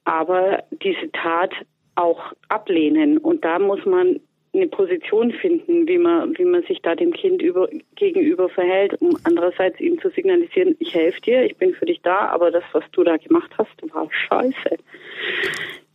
[0.04, 1.52] aber diese Tat
[1.94, 3.18] auch ablehnen.
[3.18, 4.20] Und da muss man
[4.54, 9.18] eine Position finden, wie man, wie man sich da dem Kind über, gegenüber verhält, um
[9.24, 12.84] andererseits ihm zu signalisieren, ich helfe dir, ich bin für dich da, aber das, was
[12.92, 14.78] du da gemacht hast, war scheiße.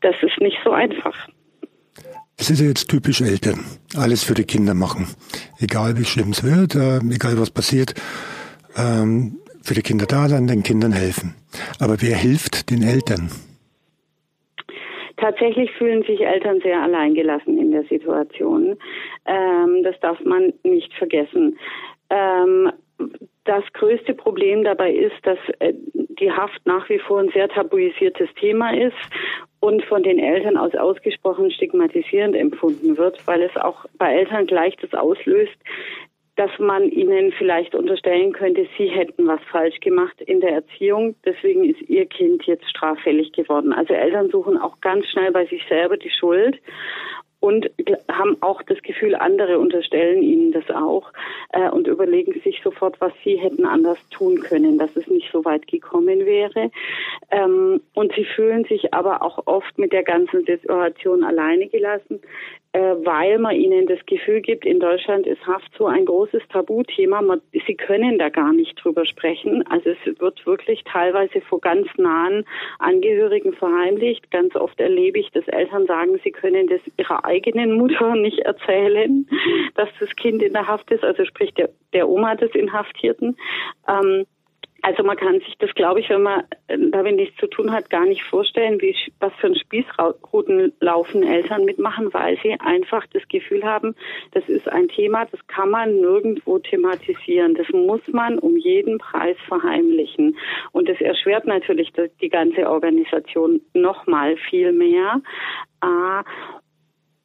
[0.02, 1.30] Das ist nicht so einfach.
[2.38, 3.65] Es ist ja jetzt typisch Eltern.
[3.98, 5.08] Alles für die Kinder machen.
[5.60, 7.93] Egal wie schlimm es wird, äh, egal was passiert,
[8.78, 9.39] ähm,
[9.70, 11.36] für die Kinder da sein, den Kindern helfen.
[11.80, 13.30] Aber wer hilft den Eltern?
[15.18, 18.76] Tatsächlich fühlen sich Eltern sehr alleingelassen in der Situation.
[19.28, 21.60] Ähm, das darf man nicht vergessen.
[22.10, 22.72] Ähm,
[23.46, 28.30] das größte Problem dabei ist, dass äh, die Haft nach wie vor ein sehr tabuisiertes
[28.40, 28.98] Thema ist
[29.60, 34.76] und von den Eltern aus ausgesprochen stigmatisierend empfunden wird, weil es auch bei Eltern gleich
[34.78, 35.58] das auslöst,
[36.39, 41.15] dass man ihnen vielleicht unterstellen könnte, sie hätten was falsch gemacht in der Erziehung.
[41.25, 43.73] Deswegen ist ihr Kind jetzt straffällig geworden.
[43.73, 46.58] Also Eltern suchen auch ganz schnell bei sich selber die Schuld
[47.41, 47.69] und
[48.10, 51.12] haben auch das Gefühl, andere unterstellen ihnen das auch
[51.52, 55.43] äh, und überlegen sich sofort, was sie hätten anders tun können, dass es nicht so
[55.43, 56.71] weit gekommen wäre.
[57.32, 62.21] Ähm, und sie fühlen sich aber auch oft mit der ganzen Situation alleine gelassen
[62.74, 67.22] weil man ihnen das Gefühl gibt, in Deutschland ist Haft so ein großes Tabuthema.
[67.22, 69.66] Man, sie können da gar nicht drüber sprechen.
[69.68, 72.46] Also es wird wirklich teilweise vor ganz nahen
[72.78, 74.30] Angehörigen verheimlicht.
[74.30, 79.28] Ganz oft erlebe ich, dass Eltern sagen, sie können das ihrer eigenen Mutter nicht erzählen,
[79.74, 81.04] dass das Kind in der Haft ist.
[81.04, 83.36] Also sprich der, der Oma des Inhaftierten.
[83.88, 84.26] Ähm,
[84.82, 87.89] also man kann sich das, glaube ich, wenn man äh, damit nichts zu tun hat,
[87.89, 93.28] gar nicht vorstellen, wie was für ein Spießruten laufen Eltern mitmachen, weil sie einfach das
[93.28, 93.96] Gefühl haben,
[94.32, 97.56] das ist ein Thema, das kann man nirgendwo thematisieren.
[97.56, 100.38] Das muss man um jeden Preis verheimlichen.
[100.72, 105.22] Und das erschwert natürlich die ganze Organisation nochmal viel mehr.
[105.82, 106.24] Ah,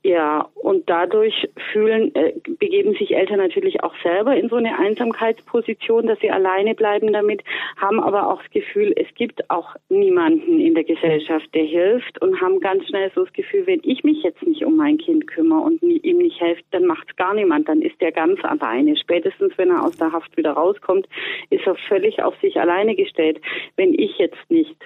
[0.04, 6.06] ja, und dadurch fühlen, äh, begeben sich Eltern natürlich auch selber in so eine Einsamkeitsposition,
[6.06, 7.42] dass sie alleine bleiben damit,
[7.76, 12.40] haben aber auch das Gefühl, es gibt auch niemanden in der Gesellschaft, der hilft und
[12.40, 15.60] haben ganz schnell so das Gefühl, wenn ich mich jetzt nicht um mein Kind kümmere
[15.60, 18.96] und ihm nicht helfe, dann macht es gar niemand, dann ist er ganz alleine.
[18.96, 21.06] Spätestens, wenn er aus der Haft wieder rauskommt,
[21.50, 23.38] ist er völlig auf sich alleine gestellt.
[23.76, 24.76] Wenn ich jetzt nicht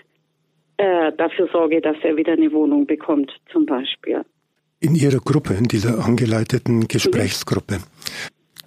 [0.78, 4.24] äh, dafür sorge, dass er wieder eine Wohnung bekommt, zum Beispiel.
[4.80, 7.80] In Ihrer Gruppe, in dieser angeleiteten Gesprächsgruppe,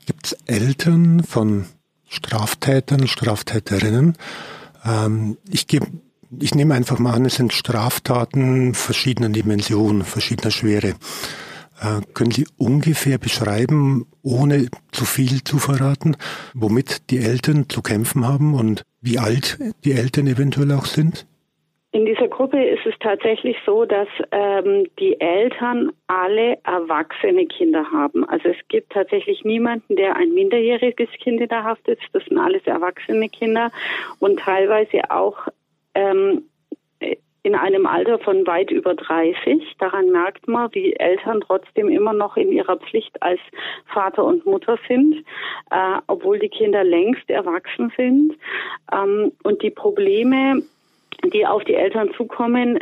[0.05, 1.67] gibt es Eltern von
[2.05, 4.17] Straftätern, Straftäterinnen.
[4.83, 5.87] Ähm, ich, geb,
[6.37, 10.95] ich nehme einfach mal an, es sind Straftaten verschiedener Dimensionen, verschiedener Schwere.
[11.79, 16.17] Äh, können Sie ungefähr beschreiben, ohne zu viel zu verraten,
[16.53, 21.25] womit die Eltern zu kämpfen haben und wie alt die Eltern eventuell auch sind?
[21.93, 28.23] In dieser Gruppe ist es tatsächlich so, dass ähm, die Eltern alle erwachsene Kinder haben.
[28.29, 32.01] Also es gibt tatsächlich niemanden, der ein minderjähriges Kind in der Haft ist.
[32.13, 33.71] Das sind alles erwachsene Kinder
[34.19, 35.49] und teilweise auch
[35.93, 36.43] ähm,
[37.43, 39.75] in einem Alter von weit über 30.
[39.79, 43.39] Daran merkt man, wie Eltern trotzdem immer noch in ihrer Pflicht als
[43.91, 45.25] Vater und Mutter sind,
[45.71, 48.37] äh, obwohl die Kinder längst erwachsen sind.
[48.93, 50.61] Ähm, und die Probleme,
[51.33, 52.79] die auf die Eltern zukommen,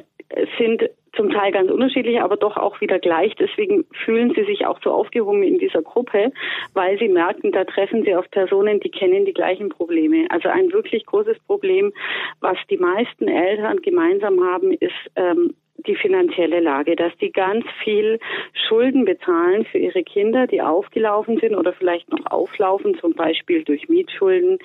[0.58, 3.34] sind zum Teil ganz unterschiedlich, aber doch auch wieder gleich.
[3.36, 6.32] Deswegen fühlen sie sich auch so aufgehoben in dieser Gruppe,
[6.74, 10.28] weil sie merken, da treffen sie auf Personen, die kennen die gleichen Probleme.
[10.30, 11.92] Also ein wirklich großes Problem,
[12.42, 15.56] was die meisten Eltern gemeinsam haben, ist ähm,
[15.88, 18.20] die finanzielle Lage, dass die ganz viel
[18.68, 23.88] Schulden bezahlen für ihre Kinder, die aufgelaufen sind oder vielleicht noch auflaufen, zum Beispiel durch
[23.88, 24.60] Mietschulden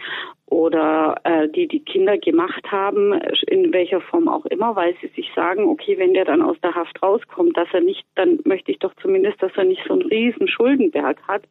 [0.55, 3.13] oder äh, die die Kinder gemacht haben,
[3.49, 6.75] in welcher Form auch immer, weil sie sich sagen, okay, wenn der dann aus der
[6.75, 10.03] Haft rauskommt, dass er nicht, dann möchte ich doch zumindest, dass er nicht so einen
[10.03, 11.43] riesen Schuldenberg hat,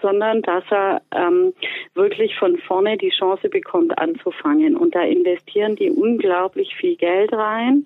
[0.00, 1.52] sondern dass er ähm,
[1.94, 4.76] wirklich von vorne die Chance bekommt anzufangen.
[4.76, 7.84] Und da investieren die unglaublich viel Geld rein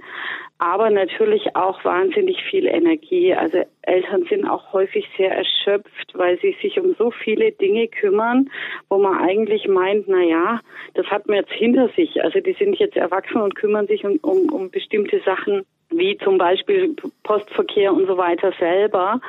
[0.58, 3.32] aber natürlich auch wahnsinnig viel Energie.
[3.32, 8.50] Also Eltern sind auch häufig sehr erschöpft, weil sie sich um so viele Dinge kümmern,
[8.88, 10.60] wo man eigentlich meint, na ja,
[10.94, 12.22] das hat man jetzt hinter sich.
[12.22, 16.38] Also die sind jetzt erwachsen und kümmern sich um, um, um bestimmte Sachen wie zum
[16.38, 19.20] Beispiel Postverkehr und so weiter selber.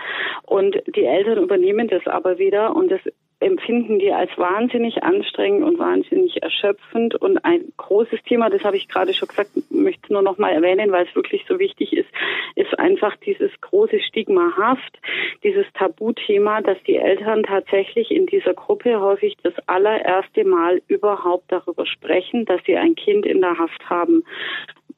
[0.43, 3.02] Und die Eltern übernehmen das aber wieder und das
[3.39, 8.89] empfinden die als wahnsinnig anstrengend und wahnsinnig erschöpfend und ein großes Thema, das habe ich
[8.89, 12.10] gerade schon gesagt, möchte nur noch mal erwähnen, weil es wirklich so wichtig ist,
[12.56, 14.99] ist einfach dieses große Stigma Haft,
[15.43, 21.86] dieses Tabuthema, dass die Eltern tatsächlich in dieser Gruppe häufig das allererste Mal überhaupt darüber
[21.86, 24.23] sprechen, dass sie ein Kind in der Haft haben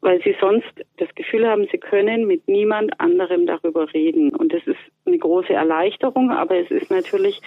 [0.02, 4.36] weil sie sonst das Gefühl haben, sie können mit niemand anderem darüber reden.
[4.36, 7.40] Und das ist eine große Erleichterung, aber es ist natürlich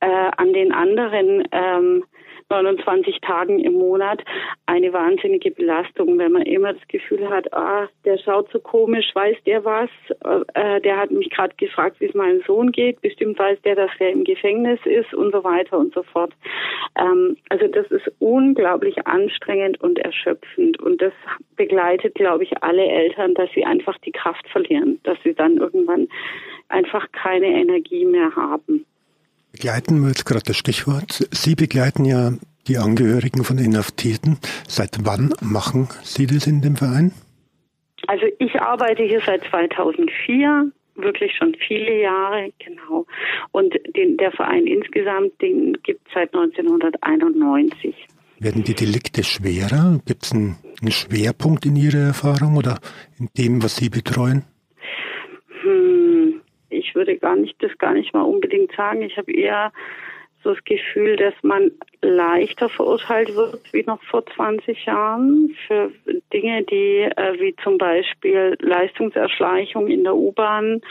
[0.00, 2.04] äh, an den anderen ähm,
[2.48, 4.22] 29 Tagen im Monat
[4.66, 9.36] eine wahnsinnige Belastung, wenn man immer das Gefühl hat, ah, der schaut so komisch, weiß
[9.46, 9.90] der was,
[10.54, 13.90] äh, der hat mich gerade gefragt, wie es meinem Sohn geht, bestimmt weiß der, dass
[13.98, 16.32] er im Gefängnis ist und so weiter und so fort.
[16.96, 21.12] Ähm, also das ist unglaublich anstrengend und erschöpfend und das
[21.56, 26.08] begleitet, glaube ich, alle Eltern, dass sie einfach die Kraft verlieren, dass sie dann irgendwann
[26.68, 28.86] einfach keine Energie mehr haben.
[29.56, 31.26] Begleiten wir jetzt gerade das Stichwort.
[31.30, 32.32] Sie begleiten ja
[32.68, 34.36] die Angehörigen von Inhaftierten.
[34.68, 37.12] Seit wann machen Sie das in dem Verein?
[38.06, 43.06] Also ich arbeite hier seit 2004, wirklich schon viele Jahre, genau.
[43.52, 47.94] Und den, der Verein insgesamt, den gibt es seit 1991.
[48.38, 50.00] Werden die Delikte schwerer?
[50.04, 52.78] Gibt es einen, einen Schwerpunkt in Ihrer Erfahrung oder
[53.18, 54.44] in dem, was Sie betreuen?
[56.96, 59.02] Würde gar nicht, das gar nicht mal unbedingt sagen.
[59.02, 59.72] Ich habe eher
[60.42, 65.90] so das Gefühl, dass man leichter verurteilt wird wie noch vor 20 Jahren für
[66.32, 70.82] Dinge, die äh, wie zum Beispiel Leistungserschleichung in der U-Bahn.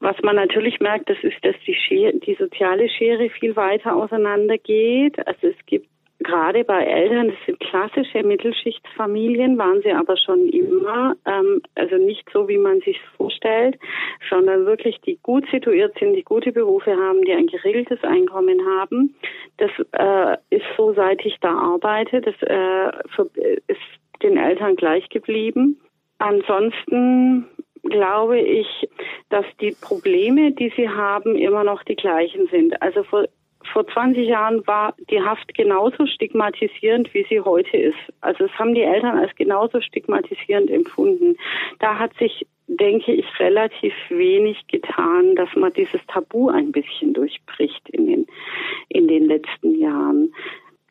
[0.00, 5.26] Was man natürlich merkt, das ist, dass die, Schere, die soziale Schere viel weiter auseinandergeht.
[5.26, 5.88] Also es gibt
[6.20, 12.28] gerade bei Eltern, das sind klassische Mittelschichtsfamilien, waren sie aber schon immer, ähm, also nicht
[12.32, 13.78] so, wie man sich vorstellt,
[14.28, 19.14] sondern wirklich, die gut situiert sind, die gute Berufe haben, die ein geregeltes Einkommen haben.
[19.56, 22.90] Das äh, ist so, seit ich da arbeite, das äh,
[23.66, 23.80] ist
[24.22, 25.80] den Eltern gleich geblieben.
[26.18, 27.46] Ansonsten
[27.82, 28.66] glaube ich,
[29.30, 32.80] dass die Probleme, die sie haben, immer noch die gleichen sind.
[32.82, 33.04] Also
[33.72, 37.98] vor 20 Jahren war die Haft genauso stigmatisierend, wie sie heute ist.
[38.20, 41.36] Also es haben die Eltern als genauso stigmatisierend empfunden.
[41.78, 47.88] Da hat sich, denke ich, relativ wenig getan, dass man dieses Tabu ein bisschen durchbricht
[47.90, 48.26] in den,
[48.88, 50.32] in den letzten Jahren.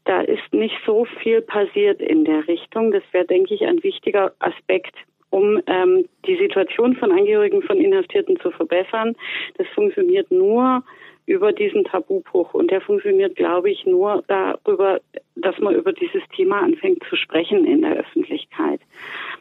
[0.05, 2.91] Da ist nicht so viel passiert in der Richtung.
[2.91, 4.95] Das wäre, denke ich, ein wichtiger Aspekt
[5.31, 9.15] um ähm, die Situation von Angehörigen von Inhaftierten zu verbessern.
[9.57, 10.83] Das funktioniert nur,
[11.29, 12.55] über diesen Tabubruch.
[12.55, 14.99] Und der funktioniert, glaube ich, nur darüber,
[15.35, 18.81] dass man über dieses Thema anfängt zu sprechen in der Öffentlichkeit.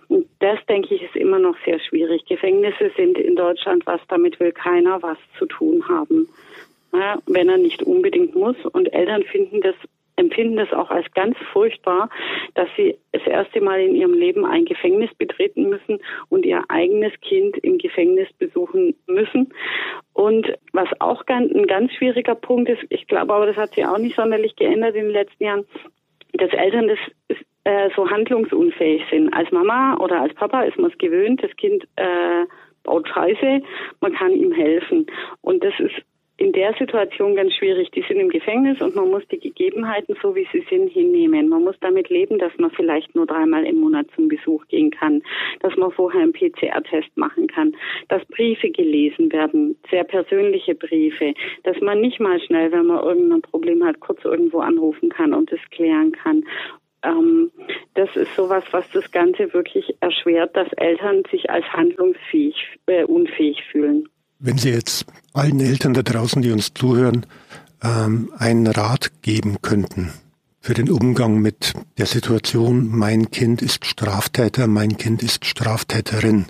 [0.08, 2.26] Und das, denke ich, ist immer noch sehr schwierig.
[2.26, 6.28] Gefängnisse sind in Deutschland was, damit will keiner was zu tun haben.
[6.92, 8.56] Ja, wenn er nicht unbedingt muss.
[8.66, 9.74] Und Eltern finden das
[10.18, 12.10] empfinden es auch als ganz furchtbar,
[12.54, 17.12] dass sie das erste Mal in ihrem Leben ein Gefängnis betreten müssen und ihr eigenes
[17.20, 19.54] Kind im Gefängnis besuchen müssen.
[20.12, 23.98] Und was auch ein ganz schwieriger Punkt ist, ich glaube aber, das hat sich auch
[23.98, 25.66] nicht sonderlich geändert in den letzten Jahren,
[26.34, 26.98] dass Eltern das
[27.64, 29.32] äh, so handlungsunfähig sind.
[29.34, 32.44] Als Mama oder als Papa ist man es gewöhnt, das Kind äh,
[32.84, 33.60] baut Scheiße,
[34.00, 35.06] man kann ihm helfen.
[35.40, 35.96] Und das ist
[36.38, 37.90] in der Situation ganz schwierig.
[37.90, 41.48] Die sind im Gefängnis und man muss die Gegebenheiten so wie sie sind hinnehmen.
[41.48, 45.22] Man muss damit leben, dass man vielleicht nur dreimal im Monat zum Besuch gehen kann,
[45.60, 47.74] dass man vorher einen PCR-Test machen kann,
[48.08, 51.34] dass Briefe gelesen werden, sehr persönliche Briefe,
[51.64, 55.52] dass man nicht mal schnell, wenn man irgendein Problem hat, kurz irgendwo anrufen kann und
[55.52, 56.44] es klären kann.
[57.02, 57.50] Ähm,
[57.94, 63.64] das ist sowas, was das Ganze wirklich erschwert, dass Eltern sich als handlungsfähig, äh, unfähig
[63.64, 64.08] fühlen.
[64.40, 67.26] Wenn Sie jetzt allen Eltern da draußen, die uns zuhören,
[67.82, 70.12] ähm, einen Rat geben könnten
[70.60, 76.46] für den Umgang mit der Situation, mein Kind ist Straftäter, mein Kind ist Straftäterin,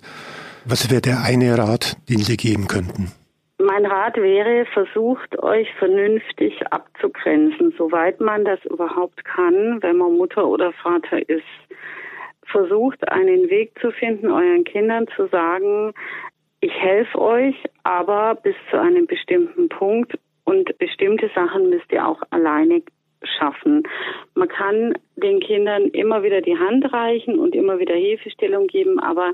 [0.67, 3.11] was wäre der eine Rat, den Sie geben könnten?
[3.57, 10.47] Mein Rat wäre, versucht euch vernünftig abzugrenzen, soweit man das überhaupt kann, wenn man Mutter
[10.47, 11.43] oder Vater ist.
[12.45, 15.95] Versucht einen Weg zu finden, euren Kindern zu sagen,
[16.61, 17.55] ich helfe euch,
[17.89, 22.83] aber bis zu einem bestimmten Punkt und bestimmte Sachen müsst ihr auch alleine
[23.23, 23.83] schaffen.
[24.35, 29.33] Man kann den Kindern immer wieder die Hand reichen und immer wieder Hilfestellung geben, aber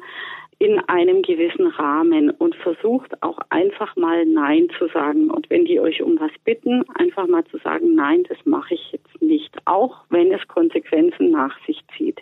[0.61, 5.33] in einem gewissen Rahmen und versucht auch einfach mal Nein zu sagen.
[5.33, 8.93] Und wenn die euch um was bitten, einfach mal zu sagen, nein, das mache ich
[8.93, 12.21] jetzt nicht, auch wenn es Konsequenzen nach sich zieht.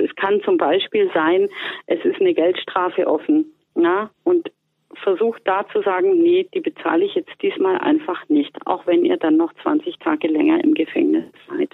[0.00, 1.50] es kann zum Beispiel sein,
[1.86, 4.50] es ist eine Geldstrafe offen na, und
[5.02, 9.16] versucht da zu sagen, nee, die bezahle ich jetzt diesmal einfach nicht, auch wenn ihr
[9.16, 11.70] dann noch 20 Tage länger im Gefängnis seid.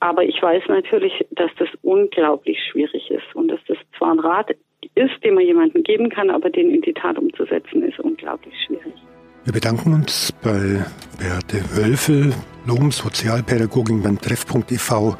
[0.00, 4.50] Aber ich weiß natürlich, dass das unglaublich schwierig ist und dass das zwar ein Rat
[4.94, 8.94] ist, den man jemandem geben kann, aber den in die Tat umzusetzen, ist unglaublich schwierig.
[9.44, 10.84] Wir bedanken uns bei
[11.18, 12.32] Beate Wölfel,
[12.66, 15.16] Lohm Sozialpädagogin beim Treffpunkt e.V.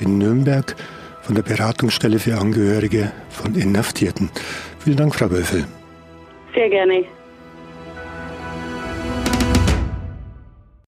[0.00, 0.76] in Nürnberg
[1.22, 4.30] von der Beratungsstelle für Angehörige von Inhaftierten.
[4.78, 5.64] Vielen Dank, Frau Wölfel.
[6.54, 7.19] Sehr gerne.